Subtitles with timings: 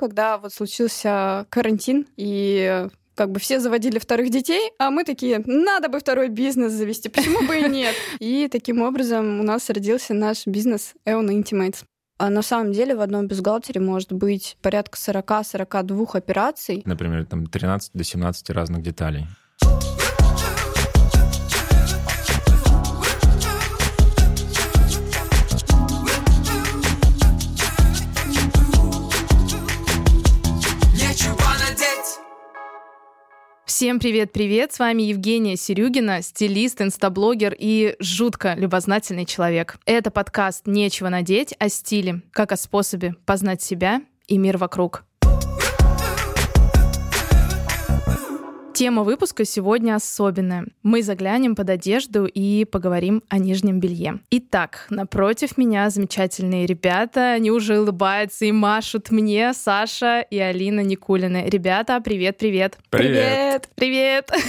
[0.00, 5.90] когда вот случился карантин, и как бы все заводили вторых детей, а мы такие, надо
[5.90, 7.94] бы второй бизнес завести, почему бы и нет?
[8.18, 11.84] И таким образом у нас родился наш бизнес Eon Intimates.
[12.16, 16.82] А на самом деле в одном бюстгальтере может быть порядка 40-42 операций.
[16.86, 19.26] Например, там 13 до 17 разных деталей.
[33.80, 34.74] Всем привет-привет!
[34.74, 39.78] С вами Евгения Серюгина, стилист, инстаблогер и жутко любознательный человек.
[39.86, 45.06] Это подкаст «Нечего надеть» о стиле, как о способе познать себя и мир вокруг.
[48.80, 50.64] Тема выпуска сегодня особенная.
[50.82, 54.20] Мы заглянем под одежду и поговорим о нижнем белье.
[54.30, 57.32] Итак, напротив меня замечательные ребята.
[57.32, 61.44] Они уже улыбаются и машут мне, Саша и Алина Никулины.
[61.46, 62.78] Ребята, привет-привет.
[62.88, 63.68] Привет.
[63.74, 64.30] Привет.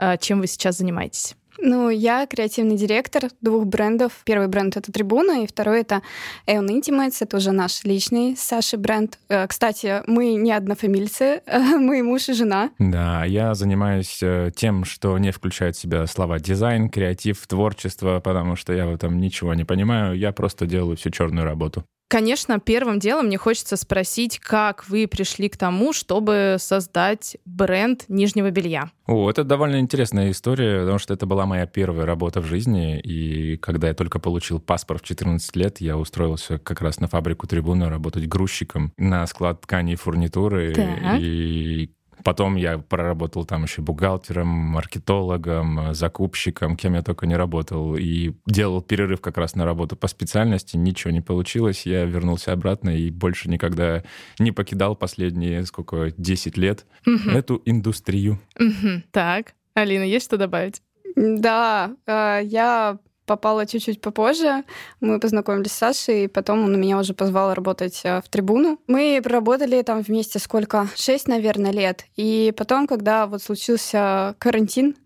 [0.00, 1.34] А, чем вы сейчас занимаетесь?
[1.60, 4.12] Ну, я креативный директор двух брендов.
[4.24, 6.02] Первый бренд— это Трибуна, и второй— это
[6.46, 7.16] Aeon Intimates.
[7.20, 9.18] Это уже наш личный Саши бренд.
[9.28, 12.70] Э, кстати, мы не однофамильцы, мы муж и жена.
[12.78, 18.54] Да, я занимаюсь э, тем, что не включает в себя слова дизайн, креатив, творчество, потому
[18.54, 20.16] что я в этом ничего не понимаю.
[20.16, 21.84] Я просто делаю всю черную работу.
[22.08, 28.50] Конечно, первым делом мне хочется спросить, как вы пришли к тому, чтобы создать бренд нижнего
[28.50, 28.90] белья.
[29.06, 33.58] О, это довольно интересная история, потому что это была моя первая работа в жизни, и
[33.58, 37.90] когда я только получил паспорт в 14 лет, я устроился как раз на фабрику трибуны
[37.90, 41.20] работать грузчиком на склад тканей и фурнитуры, Так.
[41.20, 41.90] и
[42.28, 47.96] Потом я проработал там еще бухгалтером, маркетологом, закупщиком, кем я только не работал.
[47.96, 50.76] И делал перерыв как раз на работу по специальности.
[50.76, 51.86] Ничего не получилось.
[51.86, 54.02] Я вернулся обратно и больше никогда
[54.38, 57.30] не покидал последние, сколько, 10 лет Мгм.
[57.30, 58.38] эту индустрию.
[58.58, 59.04] Мгм.
[59.10, 60.82] Так, Алина, есть что добавить?
[61.16, 64.64] Да, э, я попала чуть-чуть попозже.
[65.00, 68.80] Мы познакомились с Сашей, и потом он меня уже позвал работать э, в трибуну.
[68.88, 70.88] Мы проработали там вместе сколько?
[70.96, 72.06] Шесть, наверное, лет.
[72.16, 74.96] И потом, когда вот случился карантин,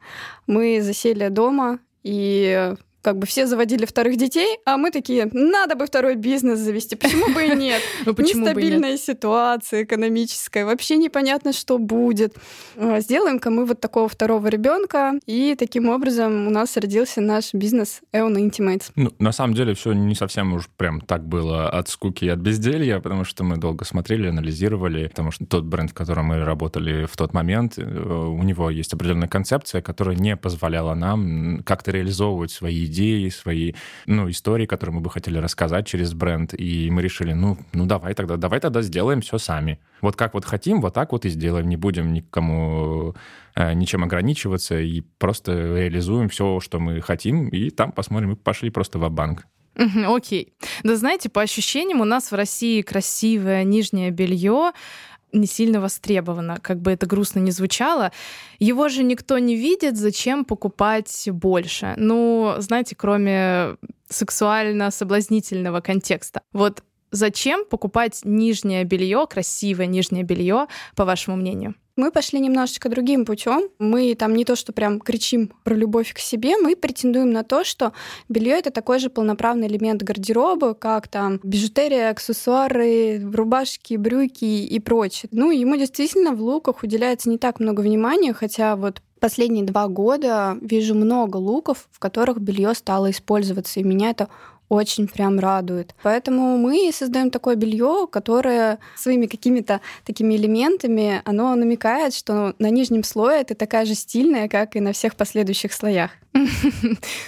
[0.47, 5.87] мы засели дома, и как бы все заводили вторых детей, а мы такие, надо бы
[5.87, 7.83] второй бизнес завести, почему бы и нет?
[8.07, 8.35] Ну нет?
[8.35, 12.37] Нестабильная ситуация экономическая, вообще непонятно, что будет.
[12.77, 18.01] А, Сделаем-ка мы вот такого второго ребенка, и таким образом у нас родился наш бизнес
[18.13, 18.93] Eon Intimates.
[18.95, 22.39] Ну, на самом деле все не совсем уж прям так было от скуки и от
[22.39, 27.07] безделья, потому что мы долго смотрели, анализировали, потому что тот бренд, в котором мы работали
[27.07, 32.53] в тот момент, э, у него есть определенная концепция, которая не позволяла нам как-то реализовывать
[32.53, 33.73] свои идеи, свои
[34.07, 36.55] ну, истории, которые мы бы хотели рассказать через бренд.
[36.57, 39.81] И мы решили, ну, ну давай тогда, давай тогда сделаем все сами.
[40.01, 41.69] Вот как вот хотим, вот так вот и сделаем.
[41.69, 43.15] Не будем никому
[43.55, 48.33] э, ничем ограничиваться и просто реализуем все, что мы хотим, и там посмотрим.
[48.33, 49.47] И пошли просто в банк
[50.07, 50.53] Окей.
[50.83, 54.73] Да знаете, по ощущениям у нас в России красивое нижнее белье
[55.33, 58.13] не сильно востребовано, как бы это грустно не звучало.
[58.59, 61.95] Его же никто не видит, зачем покупать больше?
[61.97, 63.77] Ну, знаете, кроме
[64.09, 66.43] сексуально-соблазнительного контекста.
[66.53, 70.67] Вот зачем покупать нижнее белье, красивое нижнее белье,
[70.97, 71.75] по вашему мнению?
[71.95, 73.69] Мы пошли немножечко другим путем.
[73.79, 77.65] Мы там не то, что прям кричим про любовь к себе, мы претендуем на то,
[77.65, 77.93] что
[78.31, 85.29] белье это такой же полноправный элемент гардероба, как там бижутерия, аксессуары, рубашки, брюки и прочее.
[85.33, 90.59] Ну, ему действительно в луках уделяется не так много внимания, хотя вот последние два года
[90.61, 94.29] вижу много луков, в которых белье стало использоваться, и меня это
[94.73, 95.95] очень прям радует.
[96.03, 103.05] Поэтому мы создаем такое белье, которое своими какими-то такими элементами, оно намекает, что на нижнем
[103.05, 106.11] слое ты такая же стильная, как и на всех последующих слоях.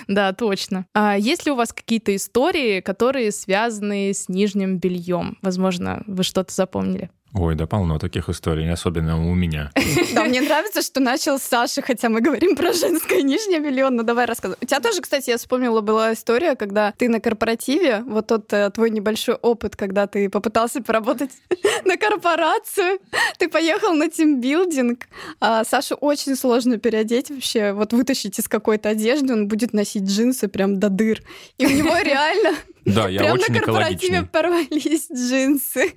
[0.08, 0.86] Да, точно.
[0.94, 5.36] А есть ли у вас какие-то истории, которые связаны с нижним бельем?
[5.42, 7.10] Возможно, вы что-то запомнили?
[7.36, 9.72] Ой, да полно таких историй, особенно у меня.
[10.14, 14.04] Да, мне нравится, что начал с Саши, хотя мы говорим про женское нижнее белье, но
[14.04, 14.56] давай рассказывай.
[14.62, 18.70] У тебя тоже, кстати, я вспомнила, была история, когда ты на корпоративе, вот тот э,
[18.70, 21.32] твой небольшой опыт, когда ты попытался поработать
[21.84, 23.00] на корпорацию,
[23.38, 25.08] ты поехал на тимбилдинг,
[25.40, 30.46] а Сашу очень сложно переодеть вообще, вот вытащить из какой-то одежды, он будет носить джинсы
[30.46, 31.20] прям до дыр.
[31.58, 35.94] И у него реально Да, я прям на очень корпоративе порвались джинсы.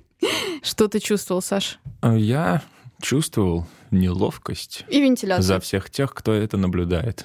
[0.62, 1.78] Что ты чувствовал, Саш?
[2.02, 2.62] Я
[3.00, 5.44] чувствовал неловкость И вентиляцию.
[5.44, 7.24] за всех тех, кто это наблюдает.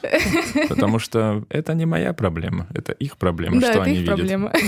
[0.70, 4.16] Потому что это не моя проблема, это их проблема, да, что это они их видят.
[4.16, 4.54] проблема.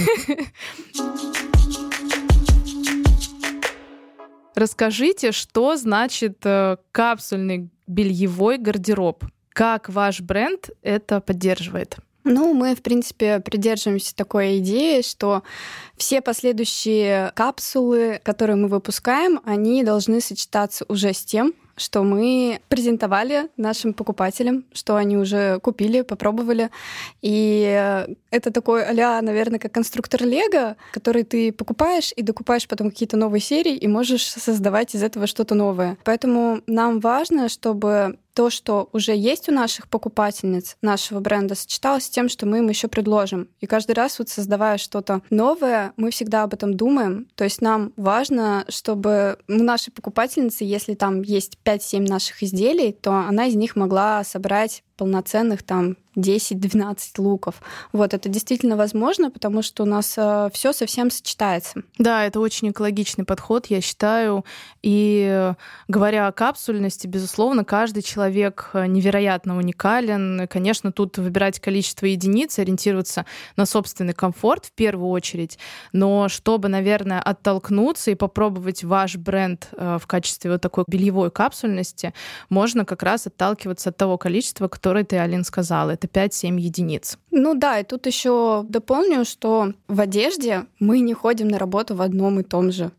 [4.55, 9.25] Расскажите, что значит э, капсульный бельевой гардероб?
[9.49, 11.97] Как ваш бренд это поддерживает?
[12.25, 15.43] Ну, мы, в принципе, придерживаемся такой идеи, что
[15.95, 23.49] все последующие капсулы, которые мы выпускаем, они должны сочетаться уже с тем, что мы презентовали
[23.57, 26.71] нашим покупателям, что они уже купили, попробовали.
[27.21, 33.17] И это такой а наверное, как конструктор Лего, который ты покупаешь и докупаешь потом какие-то
[33.17, 35.97] новые серии и можешь создавать из этого что-то новое.
[36.03, 42.09] Поэтому нам важно, чтобы то, что уже есть у наших покупательниц нашего бренда, сочеталось с
[42.09, 43.47] тем, что мы им еще предложим.
[43.61, 47.27] И каждый раз, вот создавая что-то новое, мы всегда об этом думаем.
[47.35, 53.11] То есть нам важно, чтобы у нашей покупательницы, если там есть 5-7 наших изделий, то
[53.13, 57.61] она из них могла собрать полноценных там 10-12 луков.
[57.91, 61.81] Вот это действительно возможно, потому что у нас э, все совсем сочетается.
[61.97, 64.45] Да, это очень экологичный подход, я считаю.
[64.81, 65.55] И э,
[65.87, 70.43] говоря о капсульности, безусловно, каждый человек э, невероятно уникален.
[70.43, 73.25] И, конечно, тут выбирать количество единиц, ориентироваться
[73.57, 75.59] на собственный комфорт в первую очередь.
[75.91, 82.13] Но чтобы, наверное, оттолкнуться и попробовать ваш бренд э, в качестве вот такой бельевой капсульности,
[82.49, 85.89] можно как раз отталкиваться от того количества, который ты, Алин, сказала.
[85.89, 87.17] Это 5-7 единиц.
[87.31, 92.03] Ну да, и тут еще дополню, что в одежде мы не ходим на работу в
[92.03, 92.91] одном и том же.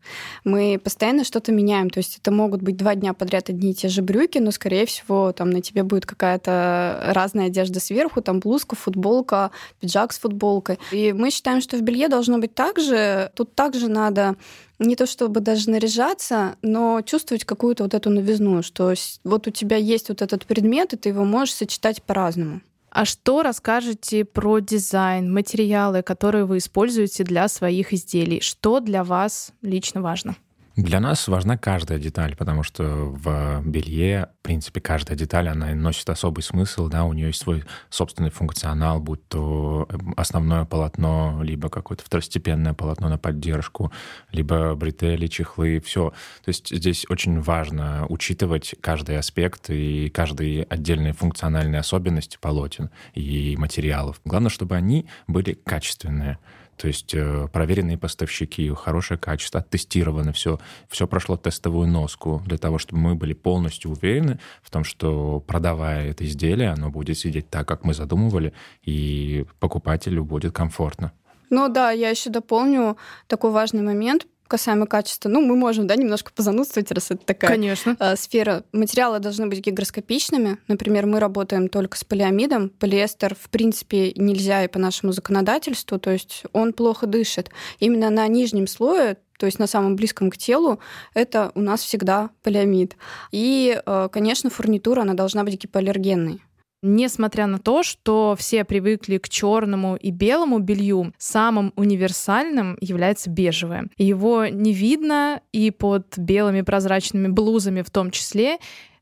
[0.43, 1.89] Мы постоянно что-то меняем.
[1.89, 4.85] То есть это могут быть два дня подряд одни и те же брюки, но, скорее
[4.85, 10.79] всего, там на тебе будет какая-то разная одежда сверху, там блузка, футболка, пиджак с футболкой.
[10.91, 13.31] И мы считаем, что в белье должно быть так же.
[13.33, 14.35] Тут также надо
[14.79, 18.93] не то чтобы даже наряжаться, но чувствовать какую-то вот эту новизну, что
[19.23, 22.61] вот у тебя есть вот этот предмет, и ты его можешь сочетать по-разному.
[22.89, 28.41] А что расскажете про дизайн, материалы, которые вы используете для своих изделий?
[28.41, 30.35] Что для вас лично важно?
[30.77, 36.07] Для нас важна каждая деталь, потому что в белье, в принципе, каждая деталь, она носит
[36.07, 41.69] особый смысл, да, у нее есть свой собственный функционал, будь то эм, основное полотно, либо
[41.69, 43.91] какое-то второстепенное полотно на поддержку,
[44.31, 46.11] либо бретели, чехлы, все.
[46.45, 53.55] То есть здесь очень важно учитывать каждый аспект и каждые отдельные функциональные особенности полотен и
[53.57, 54.21] материалов.
[54.25, 56.37] Главное, чтобы они были качественные.
[56.77, 60.59] То есть э, проверенные поставщики, хорошее качество, оттестировано все,
[60.89, 66.11] все прошло тестовую носку для того, чтобы мы были полностью уверены в том, что продавая
[66.11, 68.53] это изделие, оно будет сидеть так, как мы задумывали,
[68.83, 71.11] и покупателю будет комфортно.
[71.49, 72.97] Ну да, я еще дополню
[73.27, 77.95] такой важный момент касаемо качества, ну, мы можем, да, немножко позанудствовать, раз это такая Конечно.
[77.99, 78.63] Э, сфера.
[78.71, 80.57] Материалы должны быть гигроскопичными.
[80.67, 82.69] Например, мы работаем только с полиамидом.
[82.69, 87.49] Полиэстер, в принципе, нельзя и по нашему законодательству, то есть он плохо дышит.
[87.79, 90.79] Именно на нижнем слое то есть на самом близком к телу,
[91.13, 92.97] это у нас всегда полиамид.
[93.31, 96.41] И, э, конечно, фурнитура, она должна быть гипоаллергенной.
[96.83, 103.89] Несмотря на то, что все привыкли к черному и белому белью, самым универсальным является бежевое.
[103.97, 108.57] Его не видно и под белыми прозрачными блузами в том числе,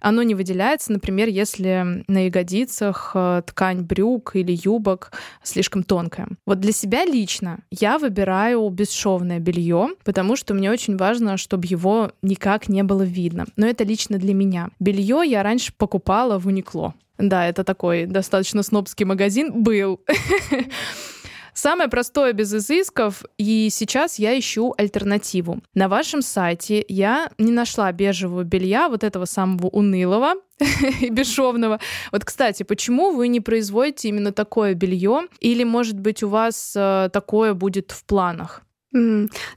[0.06, 5.12] оно не выделяется, например, если на ягодицах э, ткань брюк или юбок
[5.42, 6.28] слишком тонкая.
[6.46, 12.12] Вот для себя лично я выбираю бесшовное белье, потому что мне очень важно, чтобы его
[12.22, 13.48] никак не было видно.
[13.56, 14.69] Но это лично для меня.
[14.80, 16.94] Белье я раньше покупала в Уникло.
[17.18, 20.02] Да, это такой достаточно снобский магазин был.
[21.56, 25.62] Самое простое без изысков, и сейчас я ищу альтернативу.
[25.74, 30.33] На вашем сайте я не нашла бежевого белья, вот этого самого унылого
[31.00, 31.80] и бесшовного.
[32.12, 35.21] Вот, кстати, почему вы не производите именно такое белье?
[35.40, 38.65] Или, может быть, у вас э, такое будет в планах?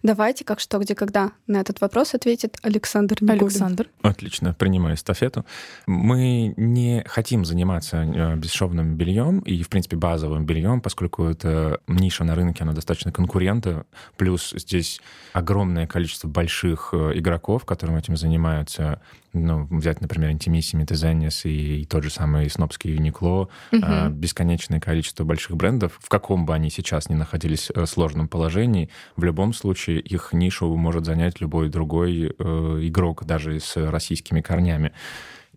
[0.02, 3.42] Давайте, как что, где, когда на этот вопрос ответит Александр Негулин.
[3.42, 3.88] Александр.
[4.02, 5.44] Отлично, принимаю эстафету.
[5.86, 12.24] Мы не хотим заниматься э, бесшовным бельем и, в принципе, базовым бельем, поскольку это ниша
[12.24, 13.86] на рынке, она достаточно конкурента.
[14.16, 15.00] Плюс здесь
[15.32, 19.00] огромное количество больших э, игроков, которые этим занимаются
[19.32, 23.48] ну, взять, например, Intimissimi, Тезенис и, и тот же самый снобский Uniqlo, угу.
[23.72, 28.28] а, бесконечное количество больших брендов, в каком бы они сейчас ни находились в э, сложном
[28.28, 34.40] положении, в любом случае их нишу может занять любой другой э, игрок, даже с российскими
[34.40, 34.92] корнями.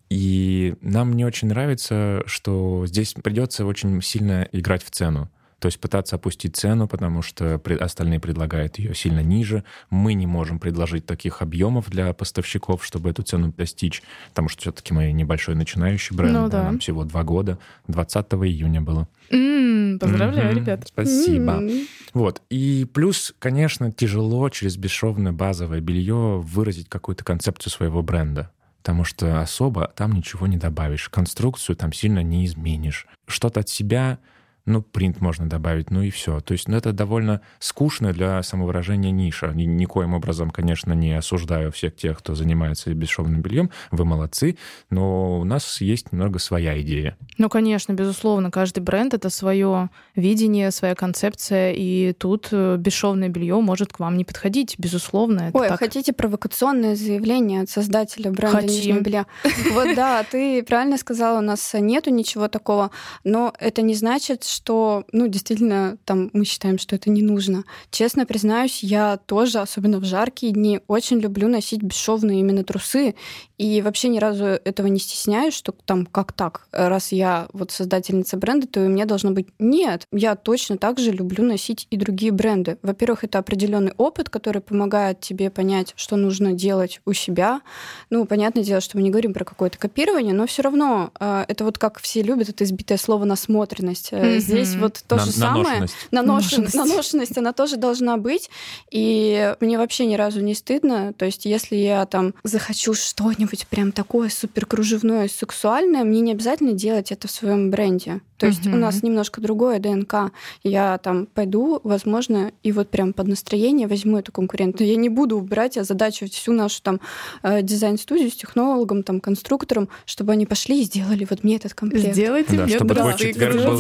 [0.10, 5.30] И нам не очень нравится, что здесь придется очень сильно играть в цену.
[5.62, 9.64] То есть пытаться опустить цену, потому что остальные предлагают ее сильно ниже.
[9.92, 14.92] Мы не можем предложить таких объемов для поставщиков, чтобы эту цену достичь, потому что все-таки
[14.92, 16.64] мы небольшой начинающий бренд, ну, да.
[16.64, 17.60] нам всего два года.
[17.88, 19.08] 20 июня было.
[19.30, 20.60] Mm, поздравляю, mm-hmm.
[20.60, 20.84] ребят.
[20.88, 21.54] Спасибо.
[21.54, 21.88] Mm-hmm.
[22.14, 22.42] Вот.
[22.50, 29.42] И плюс, конечно, тяжело через бесшовное базовое белье выразить какую-то концепцию своего бренда потому что
[29.42, 31.08] особо там ничего не добавишь.
[31.10, 33.06] Конструкцию там сильно не изменишь.
[33.28, 34.18] Что-то от себя
[34.66, 36.40] ну, принт можно добавить, ну и все.
[36.40, 39.52] То есть ну, это довольно скучно для самовыражения ниша.
[39.54, 43.72] Ни, никоим образом, конечно, не осуждаю всех тех, кто занимается бесшовным бельем.
[43.90, 44.58] Вы молодцы,
[44.90, 47.18] но у нас есть немного своя идея.
[47.38, 53.60] Ну, конечно, безусловно, каждый бренд— это свое видение, своя концепция, и тут э, бесшовное белье
[53.60, 55.50] может к вам не подходить, безусловно.
[55.50, 55.80] Это Ой, так.
[55.80, 58.76] хотите провокационное заявление от создателя бренда Хотим.
[58.76, 59.26] нижнего белья?
[59.72, 62.92] Вот да, ты правильно сказала, у нас нету ничего такого,
[63.24, 67.64] но это не значит, что, ну, действительно, там мы считаем, что это не нужно.
[67.90, 73.16] Честно признаюсь, я тоже, особенно в жаркие дни, очень люблю носить бесшовные именно трусы.
[73.58, 78.36] И вообще ни разу этого не стесняюсь, что там как так, раз я вот создательница
[78.38, 80.08] бренда, то и мне должно быть нет.
[80.12, 82.78] Я точно так же люблю носить и другие бренды.
[82.82, 87.62] Во-первых, это определенный опыт, который помогает тебе понять, что нужно делать у себя.
[88.10, 91.64] Ну, понятное дело, что мы не говорим про какое-то копирование, но все равно э, это
[91.64, 94.12] вот как все любят это избитое слово насмотренность.
[94.12, 95.88] Mm-hmm здесь вот то На, же самое.
[96.12, 96.76] Наношенность.
[96.76, 98.50] Наношенность, она тоже должна быть.
[98.90, 101.14] И мне вообще ни разу не стыдно.
[101.14, 106.74] То есть если я там захочу что-нибудь прям такое супер кружевное, сексуальное, мне не обязательно
[106.74, 108.22] делать это в своем бренде.
[108.42, 108.76] То есть угу.
[108.76, 110.32] у нас немножко другое ДНК.
[110.64, 114.90] Я там пойду, возможно, и вот прям под настроение возьму эту конкурентную.
[114.90, 117.00] Я не буду убирать, озадачивать всю нашу там
[117.44, 122.16] э, дизайн-студию с технологом, там, конструктором, чтобы они пошли и сделали вот мне этот комплект.
[122.16, 123.80] Сделайте да, мне чтобы твой четверг был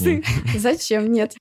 [0.00, 0.58] интереснее.
[0.58, 1.12] Зачем?
[1.12, 1.34] Нет.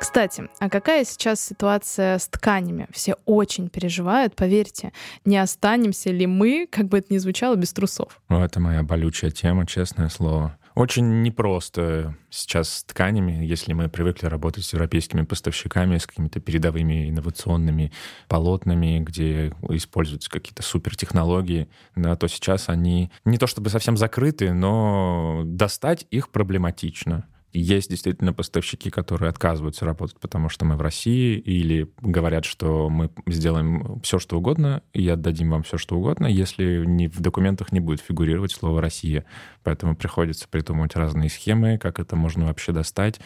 [0.00, 2.86] Кстати, а какая сейчас ситуация с тканями?
[2.92, 4.92] Все очень переживают, поверьте.
[5.24, 8.20] Не останемся ли мы, как бы это ни звучало, без трусов?
[8.28, 10.56] Ну, это моя болючая тема, честное слово.
[10.78, 17.10] Очень непросто сейчас с тканями, если мы привыкли работать с европейскими поставщиками, с какими-то передовыми
[17.10, 17.90] инновационными
[18.28, 25.42] полотнами, где используются какие-то супертехнологии, да, то сейчас они не то чтобы совсем закрыты, но
[25.44, 27.26] достать их проблематично.
[27.52, 33.10] Есть действительно поставщики, которые отказываются работать, потому что мы в России, или говорят, что мы
[33.26, 37.80] сделаем все, что угодно, и отдадим вам все, что угодно, если не, в документах не
[37.80, 39.24] будет фигурировать слово «Россия».
[39.62, 43.20] Поэтому приходится придумывать разные схемы, как это можно вообще достать.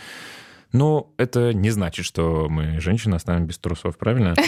[0.72, 4.34] Но это не значит, что мы женщины оставим без трусов, правильно?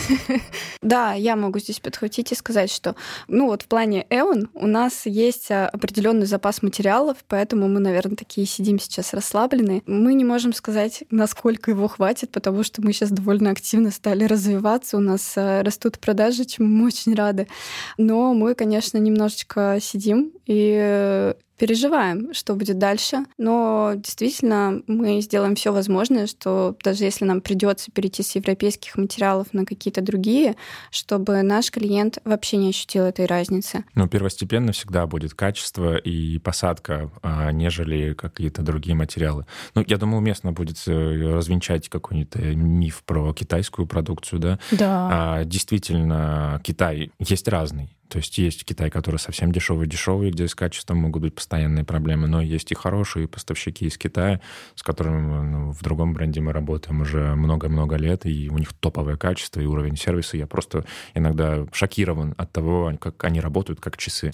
[0.82, 2.94] Да, я могу здесь подхватить и сказать, что,
[3.26, 8.16] ну вот в плане Эон у нас есть а, определенный запас материалов, поэтому мы, наверное,
[8.16, 9.82] такие сидим сейчас расслабленные.
[9.86, 14.98] Мы не можем сказать, насколько его хватит, потому что мы сейчас довольно активно стали развиваться,
[14.98, 17.48] у нас а, растут продажи, чему мы очень рады.
[17.96, 25.72] Но мы, конечно, немножечко сидим и переживаем, что будет дальше, но действительно мы сделаем все
[25.72, 30.56] возможное, что даже если нам придется перейти с европейских материалов на какие-то другие,
[30.90, 33.84] чтобы наш клиент вообще не ощутил этой разницы.
[33.94, 39.46] Ну, первостепенно всегда будет качество и посадка, а, нежели какие-то другие материалы.
[39.74, 44.58] Ну, я думаю, уместно будет э, развенчать какой-нибудь э, миф про китайскую продукцию, да?
[44.72, 45.08] Да.
[45.10, 47.96] А, действительно, Китай есть разный.
[48.08, 52.40] То есть есть Китай, который совсем дешевый-дешевый, где с качеством могут быть постоянные проблемы, но
[52.40, 54.40] есть и хорошие поставщики из Китая,
[54.74, 59.16] с которыми ну, в другом бренде мы работаем уже много-много лет, и у них топовое
[59.16, 60.36] качество и уровень сервиса.
[60.36, 60.84] Я просто
[61.14, 64.30] иногда шокирован от того, как они работают как часы.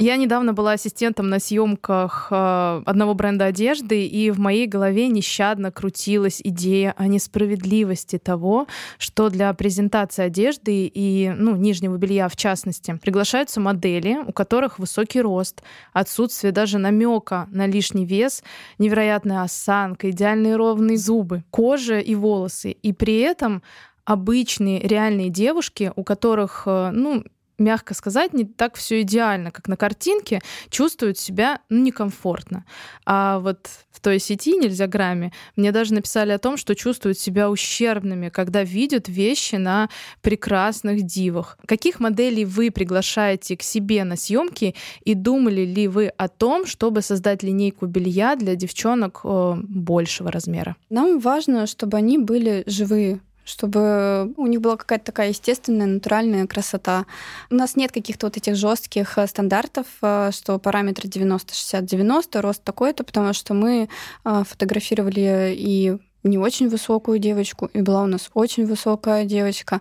[0.00, 5.70] Я недавно была ассистентом на съемках э, одного бренда одежды, и в моей голове нещадно
[5.70, 8.66] крутилась идея о несправедливости того,
[8.96, 15.20] что для презентации одежды и ну, нижнего белья в частности приглашаются модели, у которых высокий
[15.20, 18.42] рост, отсутствие даже намека на лишний вес,
[18.78, 22.70] невероятная осанка, идеальные ровные зубы, кожа и волосы.
[22.70, 23.62] И при этом
[24.06, 27.22] обычные реальные девушки, у которых, э, ну,
[27.60, 30.40] мягко сказать, не так все идеально, как на картинке,
[30.70, 32.64] чувствуют себя ну, некомфортно.
[33.06, 37.50] А вот в той сети нельзя грамме мне даже написали о том, что чувствуют себя
[37.50, 39.88] ущербными, когда видят вещи на
[40.22, 41.58] прекрасных дивах.
[41.66, 44.74] Каких моделей вы приглашаете к себе на съемки
[45.04, 50.76] и думали ли вы о том, чтобы создать линейку белья для девчонок большего размера?
[50.88, 53.20] Нам важно, чтобы они были живые,
[53.50, 57.06] чтобы у них была какая-то такая естественная, натуральная красота.
[57.50, 62.42] У нас нет каких-то вот этих жестких э, стандартов, э, что параметры 90, 60, 90,
[62.42, 63.88] рост такой-то, потому что мы
[64.24, 69.80] э, фотографировали и не очень высокую девочку, и была у нас очень высокая девочка,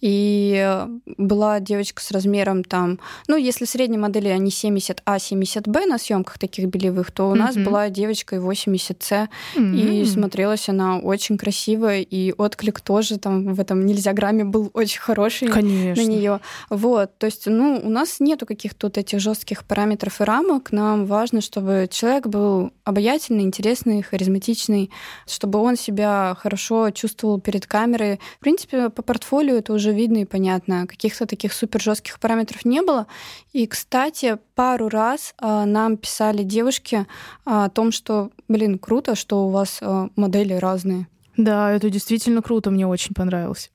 [0.00, 6.38] и была девочка с размером там, ну, если средней модели они 70А, 70Б на съемках
[6.38, 7.38] таких белевых, то у mm-hmm.
[7.38, 10.02] нас была девочка и 80С, mm-hmm.
[10.02, 15.00] и смотрелась она очень красиво, и отклик тоже там в этом нельзя грамме был очень
[15.00, 16.02] хороший Конечно.
[16.02, 16.40] на нее.
[16.68, 21.06] Вот, то есть, ну, у нас нету каких-то вот этих жестких параметров и рамок, нам
[21.06, 24.90] важно, чтобы человек был обаятельный, интересный, харизматичный,
[25.26, 28.20] чтобы он себя хорошо чувствовал перед камерой.
[28.36, 30.86] В принципе, по портфолио это уже видно и понятно.
[30.86, 33.06] Каких-то таких супер жестких параметров не было.
[33.52, 37.06] И, кстати, пару раз э, нам писали девушки
[37.44, 41.08] о том, что, блин, круто, что у вас э, модели разные.
[41.36, 43.70] Да, это действительно круто, мне очень понравилось.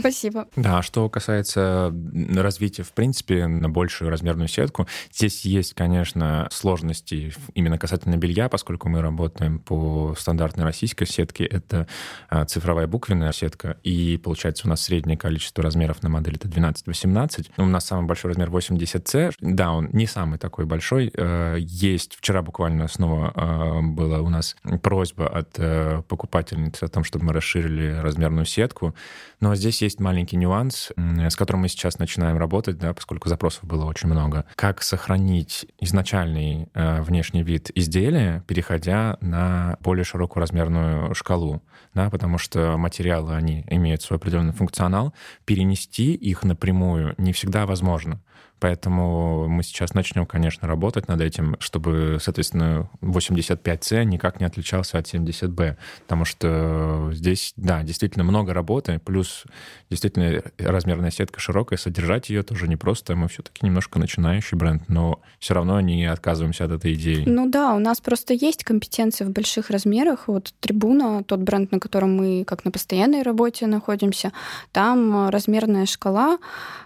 [0.00, 0.48] Спасибо.
[0.56, 1.94] Да, что касается
[2.34, 8.88] развития, в принципе, на большую размерную сетку, здесь есть, конечно, сложности именно касательно белья, поскольку
[8.88, 11.86] мы работаем по стандартной российской сетке, это
[12.28, 17.50] а, цифровая буквенная сетка, и получается у нас среднее количество размеров на модели это 12-18.
[17.58, 19.34] У нас самый большой размер 80C.
[19.40, 21.10] Да, он не самый такой большой.
[21.14, 27.04] Э, есть, вчера буквально снова э, была у нас просьба от э, покупательницы о том,
[27.04, 28.94] чтобы мы расширили размерную сетку,
[29.40, 33.86] но здесь есть маленький нюанс, с которым мы сейчас начинаем работать, да, поскольку запросов было
[33.86, 34.44] очень много.
[34.54, 41.62] Как сохранить изначальный э, внешний вид изделия, переходя на более широкую размерную шкалу,
[41.94, 48.20] да, потому что материалы, они имеют свой определенный функционал, перенести их напрямую не всегда возможно.
[48.60, 55.12] Поэтому мы сейчас начнем, конечно, работать над этим, чтобы, соответственно, 85C никак не отличался от
[55.12, 59.44] 70B, потому что здесь, да, действительно много работы, плюс
[59.88, 63.16] действительно размерная сетка широкая, содержать ее тоже непросто.
[63.16, 67.24] Мы все-таки немножко начинающий бренд, но все равно не отказываемся от этой идеи.
[67.26, 70.28] Ну да, у нас просто есть компетенции в больших размерах.
[70.28, 74.32] Вот Трибуна, тот бренд, на котором мы как на постоянной работе находимся,
[74.72, 76.38] там размерная шкала,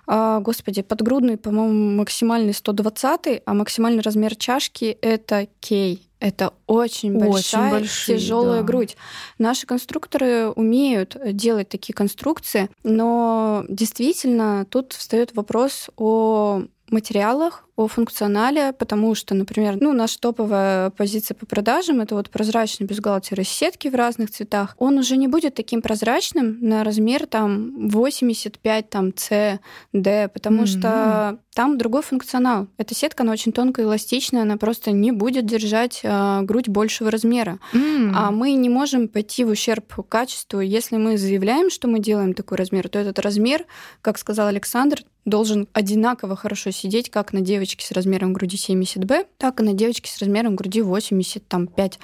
[0.06, 6.08] а, господи, подгрудный, по-моему, максимальный 120, а максимальный размер чашки это кей.
[6.20, 8.66] Это очень большая, очень большие, тяжелая да.
[8.66, 8.96] грудь.
[9.38, 18.72] Наши конструкторы умеют делать такие конструкции, но действительно тут встает вопрос о материалах, о функционале,
[18.72, 23.88] потому что, например, ну, наша топовая позиция по продажам— это вот прозрачный бюстгальтер из сетки
[23.88, 24.76] в разных цветах.
[24.78, 29.58] Он уже не будет таким прозрачным на размер там 85 там C,
[29.92, 30.66] D, потому mm-hmm.
[30.66, 32.68] что там другой функционал.
[32.78, 37.58] Эта сетка, она очень тонкая, эластичная, она просто не будет держать э, грудь большего размера.
[37.72, 38.12] Mm.
[38.14, 40.60] А мы не можем пойти в ущерб качеству.
[40.60, 43.66] Если мы заявляем, что мы делаем такой размер, то этот размер,
[44.00, 49.60] как сказал Александр, должен одинаково хорошо сидеть как на девочке с размером груди 70B, так
[49.60, 51.98] и на девочке с размером груди 85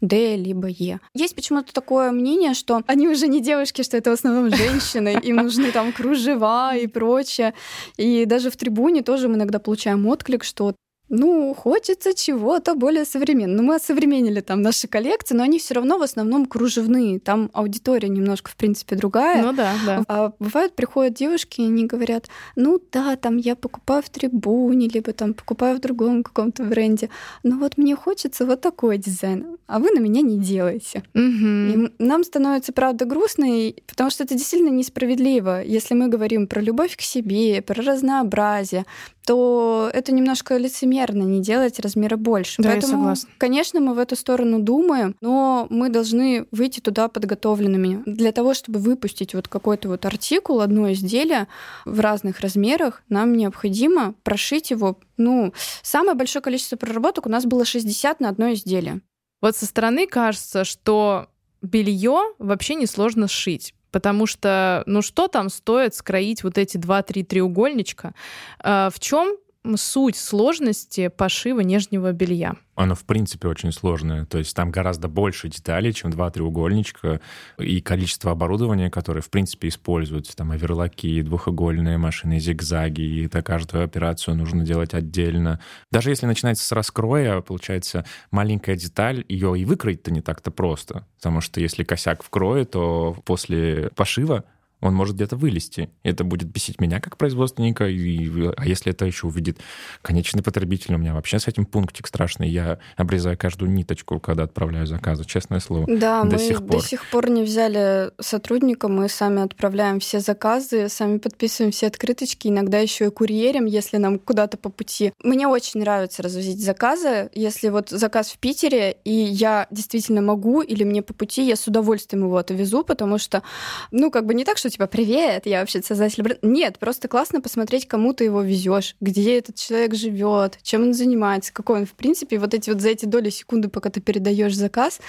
[0.00, 0.98] D либо E.
[1.14, 5.36] Есть почему-то такое мнение, что они уже не девушки, что это в основном женщины, им
[5.36, 7.54] нужны там кружева и прочее.
[7.96, 10.74] И даже в трибуне тоже мы иногда получаем отклик, что
[11.08, 13.66] ну, хочется чего-то более современного.
[13.66, 17.18] Мы осовременили там наши коллекции, но они все равно в основном кружевные.
[17.18, 19.42] Там аудитория немножко, в принципе, другая.
[19.42, 20.04] Ну да, да.
[20.08, 25.12] А бывают, приходят девушки, и они говорят, ну да, там я покупаю в трибуне, либо
[25.12, 27.08] там покупаю в другом каком-то бренде.
[27.42, 31.02] Но вот мне хочется вот такой дизайн, а вы на меня не делаете.
[31.14, 31.22] Угу.
[31.22, 33.46] И нам становится, правда, грустно,
[33.86, 35.62] потому что это действительно несправедливо.
[35.62, 38.84] Если мы говорим про любовь к себе, про разнообразие,
[39.28, 42.62] то это немножко лицемерно не делать размера больше.
[42.62, 43.28] Да, Поэтому, я согласна.
[43.36, 48.02] конечно, мы в эту сторону думаем, но мы должны выйти туда подготовленными.
[48.06, 51.46] Для того, чтобы выпустить вот какой-то вот артикул, одно изделие
[51.84, 57.66] в разных размерах, нам необходимо прошить его, ну, самое большое количество проработок у нас было
[57.66, 59.02] 60 на одно изделие.
[59.42, 61.26] Вот со стороны кажется, что
[61.60, 63.74] белье вообще несложно сшить.
[63.90, 68.14] Потому что, ну что там стоит скроить вот эти два-три треугольничка?
[68.60, 69.36] А, в чем
[69.76, 72.54] суть сложности пошива нижнего белья?
[72.74, 74.24] Оно, в принципе, очень сложное.
[74.24, 77.20] То есть там гораздо больше деталей, чем два треугольничка,
[77.58, 80.36] и количество оборудования, которое, в принципе, используется.
[80.36, 85.60] Там оверлоки, двухугольные машины, зигзаги, и это каждую операцию нужно делать отдельно.
[85.90, 91.04] Даже если начинается с раскроя, получается маленькая деталь, ее и выкроить-то не так-то просто.
[91.16, 94.44] Потому что если косяк в крое, то после пошива
[94.80, 95.90] он может где-то вылезти.
[96.02, 99.58] Это будет бесить меня как производственника, и, а если это еще увидит
[100.02, 102.48] конечный потребитель, у меня вообще с этим пунктик страшный.
[102.48, 105.86] Я обрезаю каждую ниточку, когда отправляю заказы, честное слово.
[105.88, 106.80] Да, до мы сих пор.
[106.80, 112.48] до сих пор не взяли сотрудника, мы сами отправляем все заказы, сами подписываем все открыточки,
[112.48, 115.12] иногда еще и курьерим, если нам куда-то по пути.
[115.22, 117.30] Мне очень нравится развозить заказы.
[117.34, 121.66] Если вот заказ в Питере, и я действительно могу, или мне по пути, я с
[121.66, 123.42] удовольствием его отвезу, потому что,
[123.90, 126.46] ну, как бы не так, что типа, привет, я вообще создатель бренда.
[126.46, 131.52] Нет, просто классно посмотреть, кому ты его везешь, где этот человек живет, чем он занимается,
[131.52, 135.00] какой он, в принципе, вот эти вот за эти доли секунды, пока ты передаешь заказ,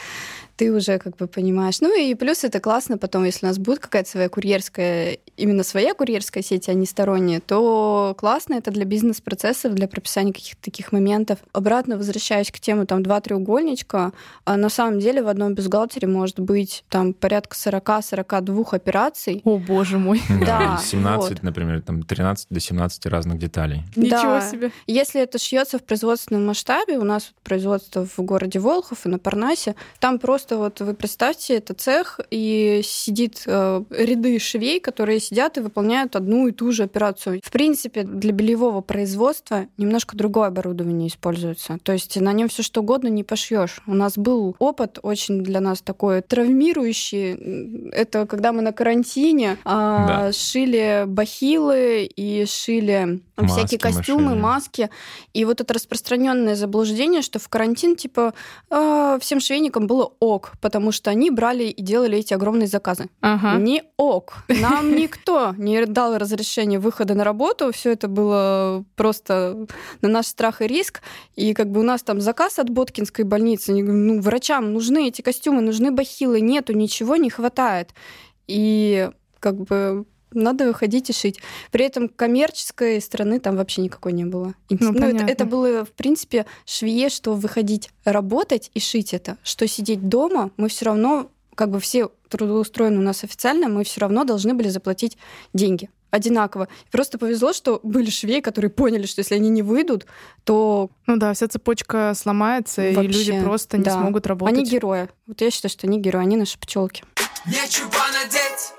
[0.60, 1.80] ты уже как бы понимаешь.
[1.80, 5.94] Ну и плюс это классно потом, если у нас будет какая-то своя курьерская, именно своя
[5.94, 11.40] курьерская сеть, а не сторонняя, то классно это для бизнес-процессов, для прописания каких-то таких моментов.
[11.54, 14.12] Обратно возвращаясь к тему там два треугольничка,
[14.44, 19.42] а на самом деле в одном бюстгальтере может быть там порядка 40-42 операций.
[19.46, 20.22] О, боже мой.
[20.46, 21.44] Да, 17, вот.
[21.44, 23.84] например, там 13 до 17 разных деталей.
[23.96, 24.42] Ничего Да.
[24.42, 24.72] себе.
[24.88, 29.76] Если это шьется в производственном масштабе, у нас производство в городе Волхов и на Парнасе,
[30.02, 35.62] там просто вот вы представьте, это цех, и сидит э, ряды швей, которые сидят и
[35.62, 37.42] выполняют одну и ту же операцию.
[37.44, 41.78] В принципе, для бельевого производства немножко другое оборудование используется.
[41.84, 43.82] То есть на нем все что угодно не пошьешь.
[43.88, 47.90] У нас был опыт очень для нас такой травмирующий.
[47.92, 50.32] Это когда мы на карантине а, Да.
[50.32, 54.40] шили бахилы и шили Маски всякие мы костюмы, шили.
[54.40, 54.90] маски.
[55.34, 58.34] И вот это распространенное заблуждение, что в карантин, типа,
[58.70, 63.10] а, всем швейникам было ок, потому что они брали и делали эти огромные заказы.
[63.22, 63.58] Ага.
[63.58, 64.44] Не ок.
[64.48, 67.72] Нам никто не дал разрешения выхода на работу.
[67.72, 69.68] Все это было просто
[70.02, 71.02] на наш страх и риск.
[71.36, 73.74] И как бы у нас там заказ от Боткинской больницы.
[73.74, 76.42] Ну, врачам нужны эти костюмы, нужны бахилы.
[76.42, 77.94] Нету, ничего не хватает.
[78.48, 81.40] И как бы надо выходить и шить.
[81.72, 84.54] При этом коммерческой стороны там вообще никакой не было.
[84.70, 85.28] И, Ну, это, понятно.
[85.32, 90.70] это было, в принципе, швее, что выходить работать и шить это, что сидеть дома, мы
[90.70, 95.18] все равно, как бы все трудоустроены у нас официально, мы все равно должны были заплатить
[95.54, 96.68] деньги одинаково.
[96.92, 100.08] Просто повезло, что были швеи, которые поняли, что если они не выйдут,
[100.44, 103.92] то Ну да, вся цепочка сломается, и Вообще, люди просто не да.
[103.94, 104.58] смогут работать.
[104.58, 105.08] они герои.
[105.28, 107.04] Вот я считаю, что они герои, они наши пчелки.
[107.46, 108.74] Нечего надеть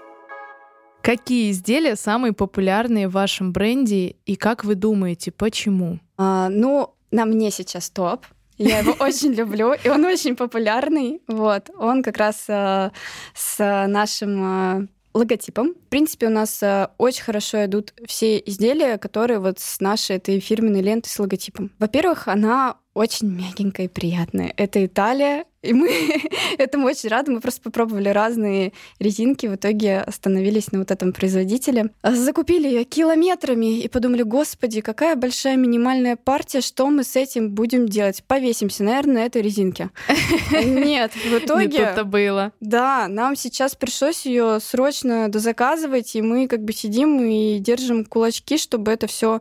[1.02, 5.98] Какие изделия самые популярные в вашем бренде, и как вы думаете, почему?
[6.18, 8.26] А, ну, на мне сейчас топ.
[8.58, 11.22] Я его очень люблю, и он очень популярный.
[11.26, 12.90] Вот, он как раз э,
[13.34, 15.72] с нашим э, логотипом.
[15.72, 20.38] В принципе, у нас э, очень хорошо идут все изделия, которые вот с нашей этой
[20.40, 21.72] фирменной лентой с логотипом.
[21.78, 24.52] Во-первых, она очень мягенькая и приятная.
[24.56, 25.90] Это Италия, и мы
[26.59, 27.33] этому очень рады.
[27.33, 31.90] Мы просто попробовали разные резинки, в итоге остановились на вот этом производителе.
[32.03, 37.51] А Закупили ее километрами и подумали, господи, какая большая минимальная партия, что мы с этим
[37.51, 38.23] будем делать?
[38.27, 39.90] Повесимся, наверное, на этой резинке.
[40.53, 41.87] Нет, в итоге...
[41.87, 42.53] тут-то было.
[42.61, 48.57] Да, нам сейчас пришлось ее срочно дозаказывать, и мы как бы сидим и держим кулачки,
[48.57, 49.40] чтобы это все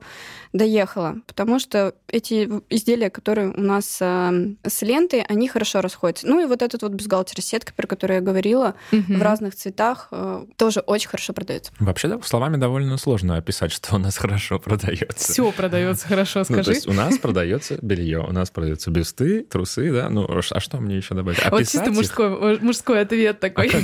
[0.54, 1.22] доехало.
[1.28, 6.09] Потому что эти изделия, которые у нас э, с лентой, они хорошо расходятся.
[6.24, 9.22] Ну и вот этот вот бюстгальтер с сеткой, про который я говорила, в Мгм.
[9.22, 11.72] разных цветах, э, тоже очень хорошо продается.
[11.80, 15.32] Вообще, да, словами довольно сложно описать, что у нас хорошо продается.
[15.34, 16.72] Все продается хорошо, Ну, то скажи.
[16.72, 20.10] есть у нас продается белье, у нас продаются бюсты, трусы, да.
[20.10, 21.40] Ну, а что мне еще добавить?
[21.44, 22.62] вот Описать чисто их?
[22.62, 23.70] мужской, ответ А такой.
[23.70, 23.84] как?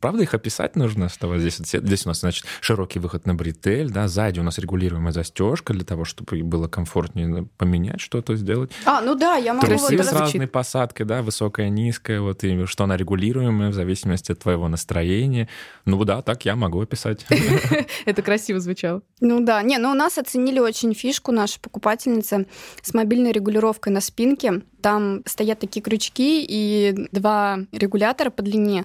[0.00, 1.08] Правда, их описать нужно?
[1.08, 4.42] Что вот здесь, вот здесь у нас, значит, широкий выход на бретель, да, сзади у
[4.42, 8.70] нас регулируемая застежка для того, чтобы было комфортнее поменять что-то, сделать.
[8.84, 12.44] А, ну да, я могу вот Трусы с раз- разной посадкой, да, высокая, низкая, вот,
[12.44, 15.48] и что она регулируемая в зависимости от твоего настроения.
[15.84, 17.26] Ну да, так я могу описать.
[18.04, 19.02] Это красиво звучало.
[19.20, 22.46] Ну да, не, ну у нас оценили очень фишку наша покупательница
[22.82, 24.62] с мобильной регулировкой на спинке.
[24.80, 28.84] Там стоят такие крючки и два регулятора по длине.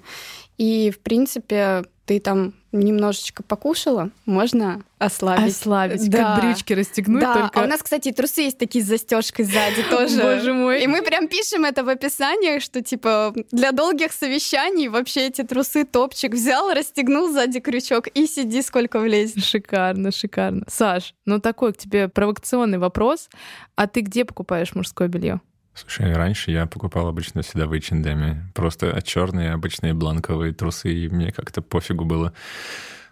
[0.58, 5.52] И, в принципе, ты там немножечко покушала, можно ослабить.
[5.52, 6.18] Ослабить, Да.
[6.36, 7.60] как брючки расстегнуть да, только.
[7.60, 10.22] а у нас, кстати, трусы есть такие с застежкой сзади тоже.
[10.22, 10.82] Боже мой.
[10.84, 15.84] И мы прям пишем это в описании, что типа для долгих совещаний вообще эти трусы
[15.84, 19.44] топчик взял, расстегнул сзади крючок и сиди сколько влезет.
[19.44, 20.64] Шикарно, шикарно.
[20.68, 23.30] Саш, ну такой к тебе провокационный вопрос.
[23.76, 25.42] А ты где покупаешь мужское белье?
[25.74, 28.52] Слушай, раньше я покупал обычно всегда в H&M.
[28.54, 32.34] Просто черные обычные бланковые трусы, и мне как-то пофигу было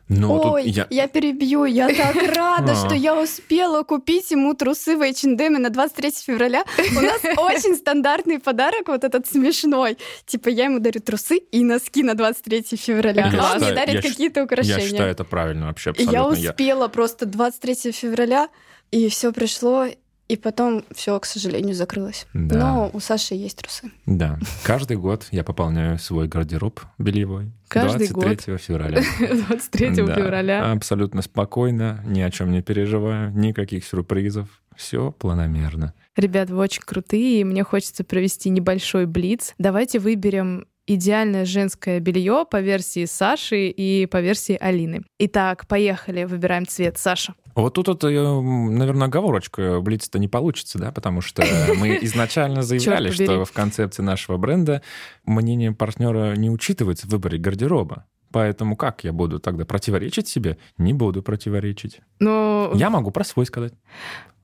[0.10, 0.86] Но Ой, я...
[0.90, 1.08] я...
[1.08, 2.76] перебью, я так рада, А.
[2.76, 6.64] что я успела купить ему трусы в H&M на 23 февраля.
[6.98, 9.98] У нас очень стандартный подарок, вот этот смешной.
[10.26, 13.94] Типа я ему дарю трусы и носки на 23 февраля, Я а он мне дарит
[13.96, 14.80] я какие-то Я украшения.
[14.88, 16.36] считаю это правильно вообще я абсолютно.
[16.42, 18.50] Я- успела просто 23 февраля,
[18.92, 19.86] и все пришло,
[20.30, 22.28] и потом все, к сожалению, закрылось.
[22.34, 22.58] Да.
[22.60, 23.92] Но у Саши есть трусы.
[24.06, 24.40] Да.
[24.64, 27.52] Каждый год я пополняю свой гардероб бельевой.
[27.68, 29.02] Каждый 23 февраля.
[29.48, 30.16] 23 Да.
[30.16, 30.72] февраля.
[30.72, 34.48] Абсолютно спокойно, ни о чем не переживаю, никаких сюрпризов.
[34.76, 35.94] Все планомерно.
[36.16, 39.56] Ребят, вы очень крутые, и мне хочется провести небольшой блиц.
[39.58, 45.04] Давайте выберем идеальное женское белье по версии Саши и по версии Алины.
[45.20, 46.98] Итак, поехали, выбираем цвет.
[46.98, 47.36] Саша.
[47.56, 49.80] Вот тут, вот, наверное, оговорочка.
[49.82, 51.44] Блиц-то не получится, да, потому что
[51.76, 54.82] мы изначально заявляли, что в концепции нашего бренда
[55.26, 58.06] мнение партнера не учитывается в выборе гардероба.
[58.32, 60.58] Поэтому как я буду тогда противоречить себе?
[60.78, 62.00] Не буду противоречить.
[62.20, 63.74] Ну, Я могу про свой сказать.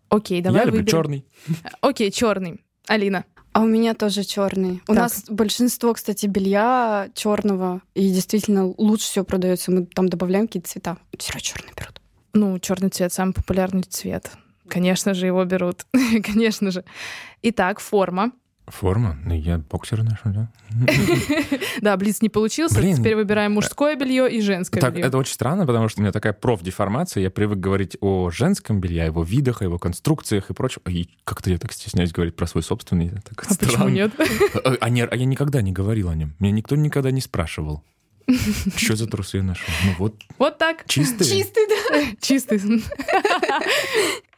[0.10, 0.91] окей, давай я люблю выберем.
[0.97, 1.25] черный.
[1.81, 2.62] Окей, черный.
[2.88, 3.25] Алина.
[3.55, 4.81] А у меня тоже черный.
[4.83, 4.97] У Так.
[4.97, 9.71] нас большинство, кстати, белья черного, и действительно лучше всего продается.
[9.71, 10.97] Мы там добавляем какие-то цвета.
[11.17, 12.01] Все черный берут.
[12.33, 14.29] Ну, черный цвет самый популярный цвет.
[14.67, 15.85] Конечно же, его берут.
[16.25, 16.83] Конечно же.
[17.43, 18.33] Итак, форма.
[18.67, 19.17] Форма?
[19.23, 20.49] Ну, я боксер ношу, да?
[21.82, 22.82] Да, блиц не получился.
[22.82, 25.06] Теперь выбираем мужское белье и женское белье.
[25.06, 27.21] это очень странно, потому что у меня такая профдеформация.
[27.21, 30.82] Я привык говорить о женском белье, о его видах, о его конструкциях и прочем.
[30.88, 33.12] И как-то я так стесняюсь говорить про свой собственный.
[33.12, 34.13] А почему нет?
[34.63, 36.34] А, а а я никогда не говорил о нем.
[36.39, 37.84] Меня никто никогда не спрашивал.
[38.75, 39.63] Что за трусы я ношу?
[39.86, 40.86] Ну вот, Вот так.
[40.88, 41.30] чистые.
[41.30, 42.15] Чистый, да.
[42.19, 42.60] Чистый.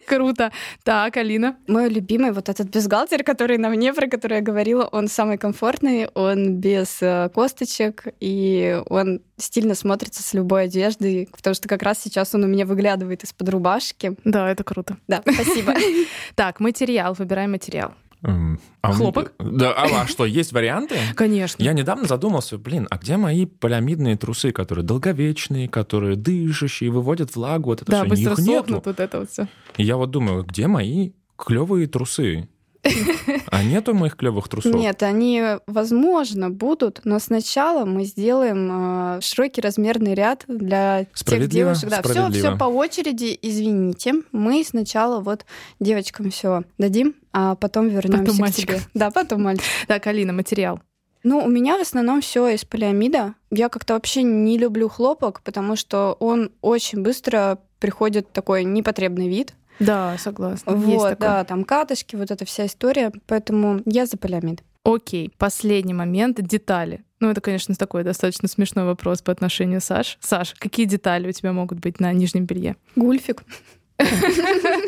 [0.08, 0.52] Круто.
[0.84, 1.58] Так, Алина.
[1.68, 6.08] Мой любимый вот этот бюстгальтер, который на мне, про который я говорила, он самый комфортный,
[6.14, 12.00] он без э, косточек, и он стильно смотрится с любой одеждой, потому что как раз
[12.02, 14.16] сейчас он у меня выглядывает из-под рубашки.
[14.24, 14.98] Да, это круто.
[15.08, 15.74] Да, спасибо.
[16.36, 17.14] Так, материал.
[17.14, 17.94] Выбираем материал.
[18.24, 19.34] М, а Хлопок?
[19.40, 20.96] Да, а, а что, есть варианты?
[21.16, 21.62] Конечно.
[21.62, 27.70] Я недавно задумался, блин, а где мои полиамидные трусы, которые долговечные, которые дышащие, выводят влагу,
[27.70, 28.62] вот это Да, все, быстро их нету.
[28.68, 29.48] сохнут вот это вот все.
[29.78, 32.50] И я вот думаю, где мои клевые трусы?
[33.52, 34.74] А нету моих клевых трусов?
[34.74, 41.90] Нет, они, возможно, будут, но сначала мы сделаем э, широкий размерный ряд для тех девушек.
[41.90, 44.16] Да, все, все по очереди, извините.
[44.32, 45.46] Мы сначала вот
[45.80, 48.76] девочкам все дадим, а потом вернемся Потом к мальчикам.
[48.76, 48.86] тебе.
[48.94, 49.66] Да, потом мальчик.
[49.88, 50.80] Так, Алина, материал.
[51.24, 53.34] Ну, у меня в основном все из полиамида.
[53.52, 59.28] Я как-то вообще не люблю хлопок, потому что он очень быстро приходит в такой непотребный
[59.28, 59.54] вид.
[59.80, 60.72] Да, согласна.
[60.72, 61.30] Есть вот, такое.
[61.30, 63.12] да, там катышки, вот эта вся история.
[63.28, 64.64] Поэтому я за полиамид.
[64.84, 67.04] Окей, последний момент— детали.
[67.20, 70.18] Ну, это, конечно, такой достаточно смешной вопрос по отношению Саш.
[70.22, 72.76] Саш, какие детали у тебя могут быть на нижнем белье?
[72.96, 73.44] Гульфик.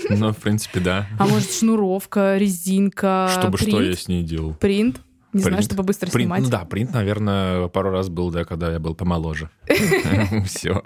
[0.09, 1.07] Ну, в принципе, да.
[1.17, 4.53] А может, шнуровка, резинка, Чтобы что я с ней делал?
[4.53, 5.01] Принт?
[5.33, 6.41] Не знаю, чтобы быстро Принт, снимать.
[6.43, 9.49] ну да, принт, наверное, пару раз был, да, когда я был помоложе.
[10.45, 10.81] Все.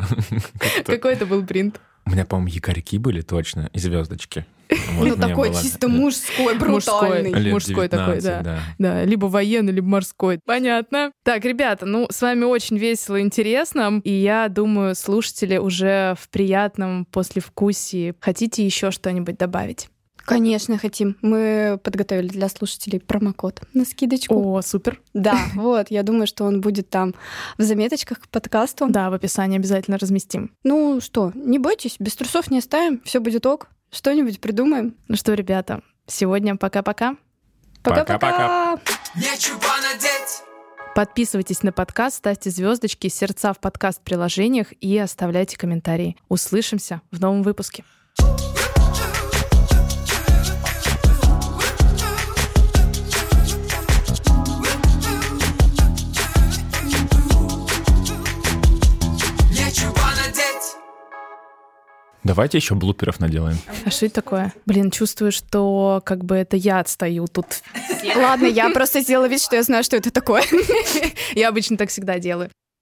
[0.85, 1.79] Какой это был принт?
[2.05, 4.45] У меня, по-моему, якорьки были точно и звездочки.
[4.69, 7.29] Вот ну, у меня такой было чисто мужской, брутальный.
[7.29, 7.51] Мужской.
[7.51, 8.59] мужской такой, 19, да.
[8.79, 10.39] Да, либо военный, либо морской.
[10.45, 11.11] Понятно.
[11.23, 14.01] Так, ребята, ну, с вами очень весело и интересно.
[14.03, 18.15] И я думаю, слушатели уже в приятном послевкусии.
[18.19, 19.89] Хотите еще что-нибудь добавить?
[20.25, 21.17] Конечно, хотим.
[21.21, 24.35] Мы подготовили для слушателей промокод на скидочку.
[24.35, 25.01] О, супер.
[25.13, 27.13] Да, вот, я думаю, что он будет там
[27.57, 28.87] в заметочках к подкасту.
[28.89, 30.55] Да, в описании обязательно разместим.
[30.63, 33.67] Ну что, не бойтесь, без трусов не оставим, все будет ок.
[33.91, 34.95] Что-нибудь придумаем.
[35.07, 37.15] Ну что, ребята, сегодня пока-пока.
[37.83, 38.79] Пока-пока.
[39.15, 39.59] Нечего
[39.91, 40.43] надеть.
[40.95, 46.15] Подписывайтесь на подкаст, ставьте звездочки, сердца в подкаст-приложениях и оставляйте комментарии.
[46.29, 47.83] Услышимся в новом выпуске.
[48.19, 48.52] Нечего
[62.23, 63.57] Давайте еще блуперов наделаем.
[63.85, 64.53] А что это такое?
[64.65, 67.61] Блин, чувствую, что как бы это я отстаю тут.
[68.15, 70.43] Ладно, я просто сделала вид, что я знаю, что это такое.
[71.35, 72.49] Я обычно так всегда делаю.